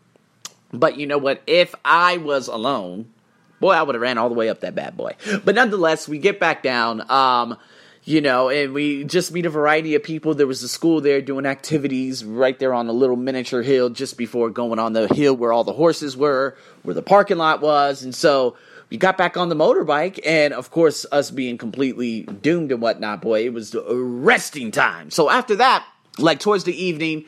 But 0.73 0.99
you 0.99 1.06
know 1.06 1.19
what? 1.19 1.43
If 1.47 1.77
I 1.85 2.17
was 2.17 2.49
alone, 2.49 3.12
boy, 3.61 3.71
I 3.71 3.83
would 3.83 3.95
have 3.95 4.03
ran 4.03 4.19
all 4.19 4.29
the 4.29 4.35
way 4.35 4.49
up 4.49 4.62
that 4.62 4.75
bad 4.75 4.97
boy. 4.97 5.15
But 5.45 5.55
nonetheless, 5.55 6.09
we 6.09 6.19
get 6.19 6.41
back 6.41 6.65
down. 6.65 7.09
Um, 7.09 7.56
you 8.05 8.21
know, 8.21 8.51
and 8.51 8.75
we 8.75 9.05
just 9.05 9.33
meet 9.33 9.47
a 9.47 9.51
variety 9.51 9.94
of 9.94 10.03
people. 10.03 10.34
There 10.34 10.46
was 10.46 10.63
a 10.63 10.69
school 10.69 11.01
there 11.01 11.23
doing 11.23 11.46
activities 11.46 12.23
right 12.25 12.58
there 12.58 12.75
on 12.75 12.87
the 12.87 12.93
little 12.93 13.17
miniature 13.17 13.63
hill 13.63 13.89
just 13.89 14.19
before 14.19 14.51
going 14.51 14.79
on 14.79 14.93
the 14.93 15.08
hill 15.08 15.34
where 15.34 15.53
all 15.53 15.65
the 15.65 15.73
horses 15.73 16.17
were, 16.17 16.56
where 16.82 16.94
the 16.94 17.03
parking 17.03 17.39
lot 17.39 17.63
was. 17.63 18.03
And 18.03 18.15
so 18.15 18.56
we 18.91 18.99
got 18.99 19.17
back 19.17 19.39
on 19.39 19.49
the 19.49 19.56
motorbike, 19.56 20.20
and 20.25 20.53
of 20.53 20.70
course, 20.70 21.06
us 21.11 21.31
being 21.31 21.56
completely 21.56 22.23
doomed 22.23 22.73
and 22.73 22.82
whatnot, 22.82 23.23
boy, 23.23 23.44
it 23.44 23.55
was 23.55 23.75
resting 23.89 24.70
time. 24.70 25.11
So 25.11 25.31
after 25.31 25.56
that, 25.56 25.87
like 26.19 26.41
towards 26.41 26.65
the 26.65 26.84
evening, 26.84 27.25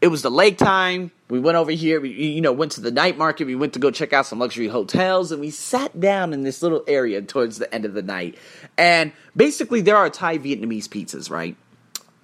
it 0.00 0.06
was 0.08 0.22
the 0.22 0.30
lake 0.30 0.58
time. 0.58 1.10
We 1.30 1.40
went 1.40 1.56
over 1.56 1.70
here, 1.70 2.00
we, 2.00 2.10
you 2.10 2.40
know, 2.40 2.52
went 2.52 2.72
to 2.72 2.80
the 2.80 2.90
night 2.90 3.16
market. 3.16 3.46
We 3.46 3.54
went 3.54 3.72
to 3.74 3.78
go 3.78 3.90
check 3.90 4.12
out 4.12 4.26
some 4.26 4.38
luxury 4.38 4.68
hotels, 4.68 5.32
and 5.32 5.40
we 5.40 5.50
sat 5.50 5.98
down 5.98 6.32
in 6.32 6.42
this 6.42 6.62
little 6.62 6.82
area 6.86 7.22
towards 7.22 7.58
the 7.58 7.72
end 7.72 7.84
of 7.84 7.94
the 7.94 8.02
night. 8.02 8.36
And 8.76 9.12
basically, 9.36 9.80
there 9.80 9.96
are 9.96 10.10
Thai 10.10 10.38
Vietnamese 10.38 10.88
pizzas, 10.88 11.30
right? 11.30 11.56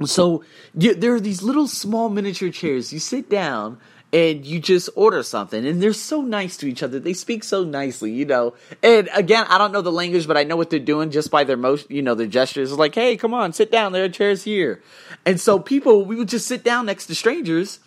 So 0.04 0.44
there 0.74 1.14
are 1.14 1.20
these 1.20 1.42
little 1.42 1.68
small 1.68 2.10
miniature 2.10 2.50
chairs. 2.50 2.92
You 2.92 2.98
sit 2.98 3.30
down 3.30 3.78
and 4.12 4.46
you 4.46 4.60
just 4.60 4.88
order 4.94 5.22
something 5.22 5.66
and 5.66 5.82
they're 5.82 5.92
so 5.92 6.22
nice 6.22 6.56
to 6.56 6.66
each 6.66 6.82
other 6.82 7.00
they 7.00 7.12
speak 7.12 7.42
so 7.42 7.64
nicely 7.64 8.12
you 8.12 8.24
know 8.24 8.54
and 8.82 9.08
again 9.12 9.44
i 9.48 9.58
don't 9.58 9.72
know 9.72 9.82
the 9.82 9.90
language 9.90 10.28
but 10.28 10.36
i 10.36 10.44
know 10.44 10.56
what 10.56 10.70
they're 10.70 10.78
doing 10.78 11.10
just 11.10 11.30
by 11.30 11.42
their 11.42 11.56
motion 11.56 11.88
you 11.90 12.02
know 12.02 12.14
their 12.14 12.26
gestures 12.26 12.72
like 12.72 12.94
hey 12.94 13.16
come 13.16 13.34
on 13.34 13.52
sit 13.52 13.72
down 13.72 13.90
there 13.90 14.04
are 14.04 14.08
chairs 14.08 14.44
here 14.44 14.80
and 15.24 15.40
so 15.40 15.58
people 15.58 16.04
we 16.04 16.14
would 16.14 16.28
just 16.28 16.46
sit 16.46 16.62
down 16.62 16.86
next 16.86 17.06
to 17.06 17.16
strangers 17.16 17.80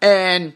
and 0.00 0.54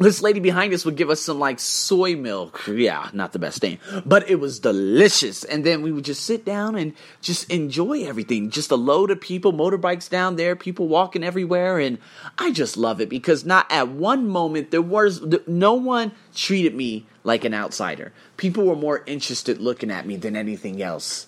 this 0.00 0.22
lady 0.22 0.40
behind 0.40 0.72
us 0.72 0.86
would 0.86 0.96
give 0.96 1.10
us 1.10 1.20
some 1.20 1.38
like 1.38 1.60
soy 1.60 2.16
milk. 2.16 2.62
Yeah, 2.66 3.10
not 3.12 3.32
the 3.34 3.38
best 3.38 3.60
thing, 3.60 3.78
but 4.06 4.30
it 4.30 4.36
was 4.36 4.58
delicious. 4.58 5.44
And 5.44 5.62
then 5.62 5.82
we 5.82 5.92
would 5.92 6.06
just 6.06 6.24
sit 6.24 6.44
down 6.44 6.74
and 6.74 6.94
just 7.20 7.50
enjoy 7.50 8.04
everything. 8.04 8.50
Just 8.50 8.70
a 8.70 8.76
load 8.76 9.10
of 9.10 9.20
people, 9.20 9.52
motorbikes 9.52 10.08
down 10.08 10.36
there, 10.36 10.56
people 10.56 10.88
walking 10.88 11.22
everywhere. 11.22 11.78
And 11.78 11.98
I 12.38 12.50
just 12.50 12.78
love 12.78 13.02
it 13.02 13.10
because 13.10 13.44
not 13.44 13.70
at 13.70 13.88
one 13.88 14.26
moment 14.26 14.70
there 14.70 14.80
was 14.80 15.22
no 15.46 15.74
one 15.74 16.12
treated 16.34 16.74
me 16.74 17.06
like 17.22 17.44
an 17.44 17.52
outsider. 17.52 18.14
People 18.38 18.64
were 18.64 18.76
more 18.76 19.02
interested 19.04 19.60
looking 19.60 19.90
at 19.90 20.06
me 20.06 20.16
than 20.16 20.34
anything 20.34 20.80
else. 20.80 21.26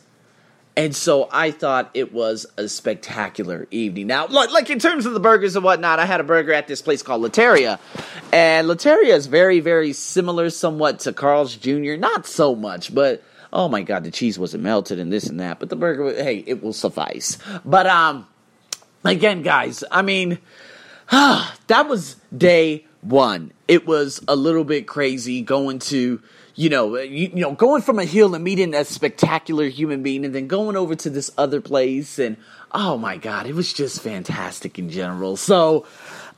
And 0.76 0.96
so 0.96 1.28
I 1.30 1.50
thought 1.50 1.90
it 1.92 2.12
was 2.12 2.46
a 2.56 2.66
spectacular 2.66 3.66
evening. 3.70 4.06
Now, 4.06 4.26
like 4.28 4.70
in 4.70 4.78
terms 4.78 5.04
of 5.04 5.12
the 5.12 5.20
burgers 5.20 5.54
and 5.54 5.64
whatnot, 5.64 5.98
I 5.98 6.06
had 6.06 6.20
a 6.20 6.24
burger 6.24 6.52
at 6.54 6.66
this 6.66 6.80
place 6.80 7.02
called 7.02 7.22
Lotteria, 7.22 7.78
And 8.32 8.68
Lotteria 8.68 9.14
is 9.14 9.26
very, 9.26 9.60
very 9.60 9.92
similar 9.92 10.48
somewhat 10.48 11.00
to 11.00 11.12
Carl's 11.12 11.56
Jr. 11.56 11.96
Not 11.96 12.26
so 12.26 12.54
much, 12.54 12.94
but 12.94 13.22
oh 13.52 13.68
my 13.68 13.82
god, 13.82 14.04
the 14.04 14.10
cheese 14.10 14.38
wasn't 14.38 14.62
melted 14.62 14.98
and 14.98 15.12
this 15.12 15.26
and 15.26 15.40
that. 15.40 15.60
But 15.60 15.68
the 15.68 15.76
burger, 15.76 16.14
hey, 16.14 16.42
it 16.46 16.62
will 16.62 16.72
suffice. 16.72 17.36
But 17.66 17.86
um, 17.86 18.26
again, 19.04 19.42
guys, 19.42 19.84
I 19.90 20.00
mean, 20.00 20.38
that 21.10 21.86
was 21.86 22.16
day 22.34 22.86
one. 23.02 23.52
It 23.68 23.86
was 23.86 24.22
a 24.26 24.34
little 24.34 24.64
bit 24.64 24.86
crazy 24.86 25.42
going 25.42 25.78
to 25.80 26.22
you 26.54 26.68
know, 26.68 26.98
you, 26.98 27.30
you, 27.34 27.40
know, 27.40 27.52
going 27.52 27.82
from 27.82 27.98
a 27.98 28.04
hill 28.04 28.34
and 28.34 28.44
meeting 28.44 28.74
a 28.74 28.84
spectacular 28.84 29.68
human 29.68 30.02
being, 30.02 30.24
and 30.24 30.34
then 30.34 30.46
going 30.46 30.76
over 30.76 30.94
to 30.94 31.10
this 31.10 31.30
other 31.38 31.60
place, 31.60 32.18
and 32.18 32.36
oh 32.72 32.98
my 32.98 33.16
god, 33.16 33.46
it 33.46 33.54
was 33.54 33.72
just 33.72 34.02
fantastic 34.02 34.78
in 34.78 34.90
general. 34.90 35.36
So, 35.36 35.86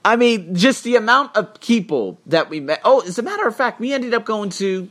I 0.05 0.17
mean, 0.17 0.55
just 0.55 0.85
the 0.85 0.97
amount 0.97 1.37
of 1.37 1.61
people 1.61 2.21
that 2.27 2.49
we 2.49 2.61
met. 2.61 2.81
Oh, 2.85 3.01
as 3.01 3.19
a 3.19 3.23
matter 3.23 3.47
of 3.49 3.57
fact, 3.57 3.81
we 3.81 3.93
ended 3.93 4.15
up 4.15 4.25
going 4.25 4.51
to 4.51 4.89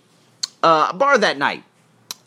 uh, 0.62 0.90
a 0.92 0.94
bar 0.94 1.18
that 1.18 1.38
night, 1.38 1.64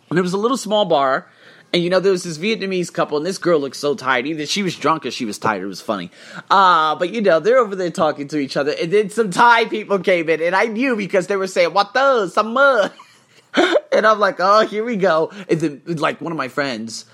and 0.09 0.19
it 0.19 0.23
was 0.23 0.33
a 0.33 0.38
little 0.38 0.57
small 0.57 0.85
bar. 0.85 1.29
And 1.76 1.85
you 1.85 1.90
know, 1.90 2.00
there 2.00 2.11
was 2.11 2.25
this 2.25 2.38
Vietnamese 2.38 2.90
couple, 2.90 3.18
and 3.18 3.26
this 3.26 3.37
girl 3.37 3.61
looked 3.61 3.76
so 3.76 3.95
tired. 3.95 4.26
Either 4.26 4.47
she 4.47 4.62
was 4.62 4.75
drunk 4.75 5.04
or 5.04 5.11
she 5.11 5.26
was 5.26 5.37
tired. 5.37 5.62
It 5.62 5.66
was 5.66 5.83
funny. 5.83 6.11
Uh, 6.50 6.95
but 6.95 7.11
you 7.11 7.21
know, 7.21 7.38
they're 7.38 7.59
over 7.59 7.76
there 7.76 7.90
talking 7.90 8.28
to 8.28 8.38
each 8.38 8.56
other. 8.56 8.75
And 8.80 8.90
then 8.90 9.11
some 9.11 9.30
Thai 9.30 9.66
people 9.66 9.99
came 9.99 10.30
in, 10.30 10.40
and 10.40 10.56
I 10.56 10.68
knew 10.68 10.97
because 10.97 11.26
they 11.26 11.37
were 11.37 11.47
saying, 11.47 11.75
What 11.75 11.92
the? 11.92 12.28
Some 12.28 12.56
and 13.92 14.06
I'm 14.06 14.18
like, 14.18 14.37
Oh, 14.38 14.66
here 14.66 14.85
we 14.85 14.97
go. 14.97 15.30
And 15.50 15.61
then, 15.61 15.83
like, 15.99 16.18
one 16.23 16.33
of 16.33 16.38
my 16.38 16.49
friends, 16.49 17.04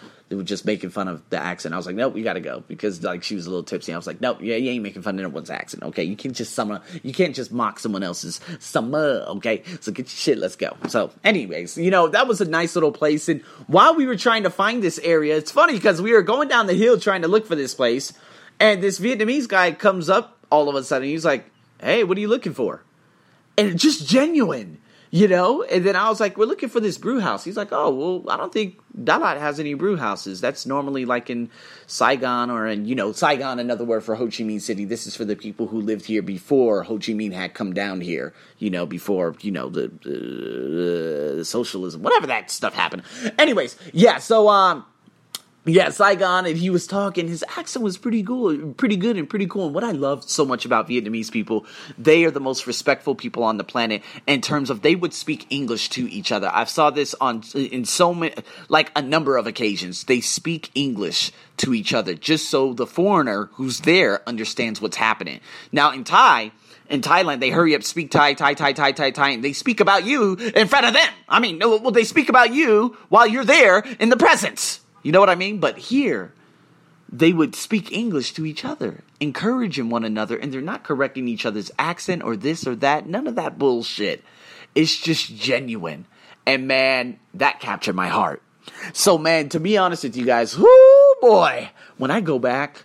just 0.42 0.64
making 0.64 0.90
fun 0.90 1.08
of 1.08 1.28
the 1.30 1.38
accent. 1.38 1.74
I 1.74 1.76
was 1.76 1.86
like, 1.86 1.96
nope, 1.96 2.14
we 2.14 2.22
got 2.22 2.34
to 2.34 2.40
go 2.40 2.62
because 2.66 3.02
like 3.02 3.22
she 3.22 3.34
was 3.34 3.46
a 3.46 3.50
little 3.50 3.64
tipsy. 3.64 3.92
I 3.92 3.96
was 3.96 4.06
like, 4.06 4.20
nope, 4.20 4.38
yeah, 4.40 4.56
you 4.56 4.70
ain't 4.70 4.82
making 4.82 5.02
fun 5.02 5.16
of 5.16 5.24
anyone's 5.24 5.50
accent. 5.50 5.82
Okay, 5.82 6.04
you 6.04 6.16
can't 6.16 6.34
just 6.34 6.54
summer, 6.54 6.80
you 7.02 7.12
can't 7.12 7.34
just 7.34 7.52
mock 7.52 7.78
someone 7.78 8.02
else's 8.02 8.40
summer. 8.58 9.24
Okay, 9.28 9.62
so 9.80 9.92
get 9.92 10.06
your 10.06 10.10
shit, 10.10 10.38
let's 10.38 10.56
go. 10.56 10.76
So, 10.88 11.10
anyways, 11.24 11.76
you 11.76 11.90
know 11.90 12.08
that 12.08 12.26
was 12.28 12.40
a 12.40 12.44
nice 12.44 12.74
little 12.74 12.92
place. 12.92 13.28
And 13.28 13.42
while 13.66 13.94
we 13.94 14.06
were 14.06 14.16
trying 14.16 14.44
to 14.44 14.50
find 14.50 14.82
this 14.82 14.98
area, 15.00 15.36
it's 15.36 15.50
funny 15.50 15.74
because 15.74 16.00
we 16.00 16.12
were 16.12 16.22
going 16.22 16.48
down 16.48 16.66
the 16.66 16.74
hill 16.74 16.98
trying 16.98 17.22
to 17.22 17.28
look 17.28 17.46
for 17.46 17.56
this 17.56 17.74
place, 17.74 18.12
and 18.60 18.82
this 18.82 18.98
Vietnamese 18.98 19.48
guy 19.48 19.72
comes 19.72 20.08
up 20.08 20.38
all 20.50 20.68
of 20.68 20.74
a 20.74 20.84
sudden. 20.84 21.08
He's 21.08 21.24
like, 21.24 21.50
hey, 21.80 22.04
what 22.04 22.16
are 22.16 22.20
you 22.20 22.28
looking 22.28 22.54
for? 22.54 22.82
And 23.58 23.78
just 23.78 24.06
genuine 24.08 24.78
you 25.12 25.28
know? 25.28 25.62
And 25.62 25.84
then 25.84 25.94
I 25.94 26.08
was 26.08 26.20
like, 26.20 26.38
we're 26.38 26.46
looking 26.46 26.70
for 26.70 26.80
this 26.80 26.96
brew 26.96 27.20
house. 27.20 27.44
He's 27.44 27.56
like, 27.56 27.68
oh, 27.70 27.90
well, 27.90 28.30
I 28.32 28.38
don't 28.38 28.52
think 28.52 28.80
Dalat 28.98 29.38
has 29.38 29.60
any 29.60 29.74
brew 29.74 29.96
houses. 29.96 30.40
That's 30.40 30.64
normally 30.64 31.04
like 31.04 31.28
in 31.28 31.50
Saigon 31.86 32.50
or 32.50 32.66
in, 32.66 32.86
you 32.86 32.94
know, 32.94 33.12
Saigon, 33.12 33.58
another 33.58 33.84
word 33.84 34.02
for 34.02 34.14
Ho 34.14 34.24
Chi 34.24 34.42
Minh 34.42 34.60
City. 34.60 34.86
This 34.86 35.06
is 35.06 35.14
for 35.14 35.26
the 35.26 35.36
people 35.36 35.66
who 35.66 35.82
lived 35.82 36.06
here 36.06 36.22
before 36.22 36.82
Ho 36.84 36.94
Chi 36.94 37.12
Minh 37.12 37.32
had 37.32 37.52
come 37.52 37.74
down 37.74 38.00
here, 38.00 38.32
you 38.58 38.70
know, 38.70 38.86
before, 38.86 39.36
you 39.42 39.52
know, 39.52 39.68
the, 39.68 41.40
uh, 41.40 41.44
socialism, 41.44 42.02
whatever 42.02 42.26
that 42.26 42.50
stuff 42.50 42.72
happened. 42.72 43.02
Anyways, 43.38 43.76
yeah, 43.92 44.16
so, 44.16 44.48
um, 44.48 44.86
yeah, 45.64 45.90
Saigon, 45.90 46.46
and 46.46 46.56
he 46.56 46.70
was 46.70 46.88
talking. 46.88 47.28
His 47.28 47.44
accent 47.56 47.84
was 47.84 47.96
pretty 47.96 48.24
cool, 48.24 48.72
pretty 48.72 48.96
good, 48.96 49.16
and 49.16 49.30
pretty 49.30 49.46
cool. 49.46 49.66
And 49.66 49.74
what 49.74 49.84
I 49.84 49.92
love 49.92 50.28
so 50.28 50.44
much 50.44 50.64
about 50.64 50.88
Vietnamese 50.88 51.30
people, 51.30 51.66
they 51.96 52.24
are 52.24 52.32
the 52.32 52.40
most 52.40 52.66
respectful 52.66 53.14
people 53.14 53.44
on 53.44 53.58
the 53.58 53.64
planet 53.64 54.02
in 54.26 54.40
terms 54.40 54.70
of 54.70 54.82
they 54.82 54.96
would 54.96 55.14
speak 55.14 55.46
English 55.50 55.90
to 55.90 56.10
each 56.10 56.32
other. 56.32 56.50
I've 56.52 56.68
saw 56.68 56.90
this 56.90 57.14
on 57.20 57.44
in 57.54 57.84
so 57.84 58.12
many, 58.12 58.34
like 58.68 58.90
a 58.96 59.02
number 59.02 59.36
of 59.36 59.46
occasions. 59.46 60.04
They 60.04 60.20
speak 60.20 60.70
English 60.74 61.30
to 61.58 61.72
each 61.72 61.94
other 61.94 62.14
just 62.14 62.50
so 62.50 62.72
the 62.74 62.86
foreigner 62.86 63.48
who's 63.52 63.80
there 63.80 64.28
understands 64.28 64.80
what's 64.80 64.96
happening. 64.96 65.38
Now 65.70 65.92
in 65.92 66.02
Thai, 66.02 66.50
in 66.88 67.02
Thailand, 67.02 67.38
they 67.38 67.50
hurry 67.50 67.76
up, 67.76 67.84
speak 67.84 68.10
Thai, 68.10 68.34
Thai, 68.34 68.54
Thai, 68.54 68.72
Thai, 68.72 68.92
Thai, 68.92 69.10
Thai, 69.12 69.30
and 69.30 69.44
they 69.44 69.52
speak 69.52 69.78
about 69.78 70.04
you 70.04 70.34
in 70.34 70.66
front 70.66 70.86
of 70.86 70.92
them. 70.92 71.08
I 71.28 71.38
mean, 71.38 71.60
well, 71.60 71.92
they 71.92 72.04
speak 72.04 72.28
about 72.28 72.52
you 72.52 72.96
while 73.08 73.26
you're 73.28 73.44
there 73.44 73.78
in 74.00 74.08
the 74.08 74.16
presence. 74.16 74.80
You 75.02 75.12
know 75.12 75.20
what 75.20 75.30
I 75.30 75.34
mean? 75.34 75.58
But 75.58 75.78
here, 75.78 76.32
they 77.10 77.32
would 77.32 77.54
speak 77.54 77.92
English 77.92 78.32
to 78.34 78.46
each 78.46 78.64
other, 78.64 79.02
encouraging 79.20 79.90
one 79.90 80.04
another, 80.04 80.36
and 80.36 80.52
they're 80.52 80.60
not 80.60 80.84
correcting 80.84 81.28
each 81.28 81.44
other's 81.44 81.70
accent 81.78 82.22
or 82.22 82.36
this 82.36 82.66
or 82.66 82.74
that. 82.76 83.06
None 83.06 83.26
of 83.26 83.34
that 83.34 83.58
bullshit. 83.58 84.24
It's 84.74 84.96
just 84.96 85.36
genuine. 85.36 86.06
And 86.46 86.66
man, 86.66 87.18
that 87.34 87.60
captured 87.60 87.94
my 87.94 88.08
heart. 88.08 88.42
So, 88.92 89.18
man, 89.18 89.48
to 89.50 89.60
be 89.60 89.76
honest 89.76 90.04
with 90.04 90.16
you 90.16 90.24
guys, 90.24 90.56
whoo 90.56 91.14
boy, 91.20 91.70
when 91.98 92.10
I 92.10 92.20
go 92.20 92.38
back, 92.38 92.84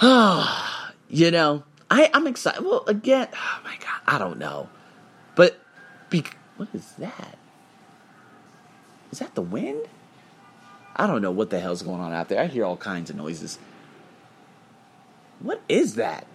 you 0.02 1.30
know, 1.30 1.64
I, 1.90 2.10
I'm 2.12 2.26
excited. 2.26 2.64
Well, 2.64 2.84
again, 2.86 3.28
oh 3.34 3.60
my 3.64 3.76
God, 3.76 4.00
I 4.06 4.18
don't 4.18 4.38
know. 4.38 4.68
But, 5.34 5.58
be, 6.10 6.24
what 6.56 6.68
is 6.72 6.92
that? 6.98 7.38
Is 9.10 9.18
that 9.18 9.34
the 9.34 9.42
wind? 9.42 9.88
I 10.96 11.06
don't 11.06 11.22
know 11.22 11.30
what 11.30 11.50
the 11.50 11.60
hell's 11.60 11.82
going 11.82 12.00
on 12.00 12.12
out 12.12 12.28
there. 12.28 12.40
I 12.40 12.46
hear 12.46 12.64
all 12.64 12.76
kinds 12.76 13.10
of 13.10 13.16
noises. 13.16 13.58
What 15.40 15.60
is 15.68 15.96
that? 15.96 16.26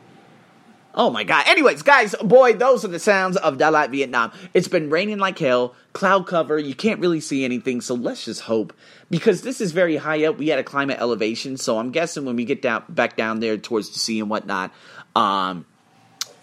Oh 0.96 1.10
my 1.10 1.24
god. 1.24 1.46
Anyways, 1.48 1.84
guys, 1.84 2.16
boy, 2.16 2.54
those 2.54 2.84
are 2.84 2.90
the 2.90 3.00
sounds 3.00 3.38
of 3.38 3.58
Dalat, 3.58 3.92
Vietnam. 3.92 4.32
It's 4.54 4.68
been 4.68 4.90
raining 4.90 5.20
like 5.20 5.38
hell, 5.38 5.76
cloud 5.94 6.26
cover, 6.26 6.58
you 6.58 6.74
can't 6.74 7.00
really 7.00 7.20
see 7.22 7.46
anything, 7.46 7.80
so 7.80 7.94
let's 7.94 8.26
just 8.26 8.42
hope. 8.42 8.74
Because 9.10 9.44
this 9.44 9.62
is 9.62 9.72
very 9.72 9.98
high 9.98 10.26
up, 10.26 10.38
we 10.38 10.48
had 10.48 10.60
a 10.60 10.64
climate 10.64 10.98
elevation, 11.00 11.58
so 11.58 11.78
I'm 11.78 11.92
guessing 11.92 12.26
when 12.26 12.36
we 12.36 12.44
get 12.44 12.62
down 12.62 12.84
back 12.90 13.16
down 13.16 13.40
there 13.40 13.58
towards 13.58 13.92
the 13.92 14.00
sea 14.00 14.20
and 14.20 14.30
whatnot, 14.30 14.74
um, 15.16 15.66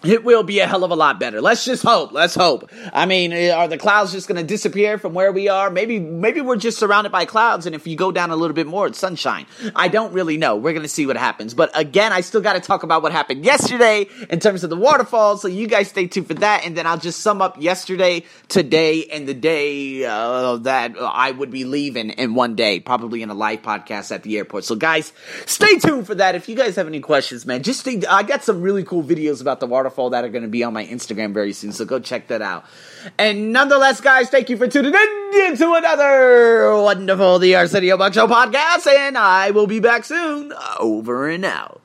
it 0.06 0.25
will 0.25 0.42
be 0.42 0.60
a 0.60 0.66
hell 0.66 0.84
of 0.84 0.90
a 0.90 0.96
lot 0.96 1.20
better. 1.20 1.40
Let's 1.40 1.64
just 1.64 1.82
hope. 1.82 2.12
Let's 2.12 2.34
hope. 2.34 2.70
I 2.92 3.06
mean, 3.06 3.32
eh, 3.32 3.50
are 3.50 3.68
the 3.68 3.78
clouds 3.78 4.12
just 4.12 4.28
going 4.28 4.36
to 4.36 4.46
disappear 4.46 4.98
from 4.98 5.14
where 5.14 5.32
we 5.32 5.48
are? 5.48 5.70
Maybe, 5.70 5.98
maybe 5.98 6.40
we're 6.40 6.56
just 6.56 6.78
surrounded 6.78 7.10
by 7.10 7.25
clouds, 7.25 7.66
and 7.66 7.75
if 7.75 7.86
you 7.86 7.96
go 7.96 8.12
down 8.12 8.30
a 8.30 8.36
little 8.36 8.54
bit 8.54 8.66
more, 8.66 8.86
it's 8.86 8.98
sunshine. 8.98 9.46
I 9.75 9.88
don't 9.88 10.12
really 10.12 10.36
know. 10.36 10.56
We're 10.56 10.72
going 10.72 10.82
to 10.82 10.88
see 10.88 11.06
what 11.06 11.16
happens. 11.16 11.54
But 11.54 11.70
again, 11.75 12.12
I 12.12 12.20
still 12.20 12.40
got 12.40 12.54
to 12.54 12.60
talk 12.60 12.82
about 12.82 13.02
what 13.02 13.12
happened 13.12 13.44
yesterday 13.44 14.06
in 14.30 14.40
terms 14.40 14.64
of 14.64 14.70
the 14.70 14.76
waterfall. 14.76 15.36
So 15.38 15.48
you 15.48 15.66
guys 15.66 15.88
stay 15.88 16.06
tuned 16.06 16.28
for 16.28 16.34
that, 16.34 16.64
and 16.64 16.76
then 16.76 16.86
I'll 16.86 16.98
just 16.98 17.20
sum 17.20 17.42
up 17.42 17.60
yesterday, 17.60 18.25
today, 18.48 19.06
and 19.06 19.26
the 19.26 19.34
day 19.34 20.04
uh, 20.04 20.56
that 20.58 20.94
I 20.98 21.30
would 21.30 21.50
be 21.50 21.64
leaving 21.64 22.10
in 22.10 22.34
one 22.34 22.54
day, 22.54 22.80
probably 22.80 23.22
in 23.22 23.30
a 23.30 23.34
live 23.34 23.62
podcast 23.62 24.14
at 24.14 24.22
the 24.22 24.36
airport. 24.38 24.64
So 24.64 24.76
guys, 24.76 25.12
stay 25.46 25.78
tuned 25.78 26.06
for 26.06 26.14
that. 26.14 26.34
If 26.34 26.48
you 26.48 26.54
guys 26.54 26.76
have 26.76 26.86
any 26.86 27.00
questions, 27.00 27.46
man, 27.46 27.62
just 27.62 27.80
stay, 27.80 28.02
I 28.08 28.22
got 28.22 28.44
some 28.44 28.60
really 28.62 28.84
cool 28.84 29.02
videos 29.02 29.40
about 29.40 29.60
the 29.60 29.66
waterfall 29.66 29.95
waterfall 29.96 30.10
that 30.10 30.24
are 30.24 30.28
going 30.28 30.42
to 30.42 30.48
be 30.48 30.62
on 30.62 30.72
my 30.72 30.84
Instagram 30.86 31.32
very 31.32 31.52
soon. 31.52 31.72
So 31.72 31.84
go 31.84 31.98
check 31.98 32.28
that 32.28 32.42
out. 32.42 32.64
And 33.18 33.52
nonetheless, 33.52 34.00
guys, 34.00 34.28
thank 34.30 34.50
you 34.50 34.56
for 34.56 34.68
tuning 34.68 34.94
in 34.94 35.56
to 35.56 35.74
another 35.74 36.74
wonderful 36.82 37.38
The 37.38 37.56
Arsenio 37.56 37.96
Buck 37.96 38.14
Show 38.14 38.26
podcast. 38.26 38.86
And 38.86 39.16
I 39.16 39.50
will 39.50 39.66
be 39.66 39.80
back 39.80 40.04
soon. 40.04 40.52
Over 40.78 41.28
and 41.28 41.44
out. 41.44 41.80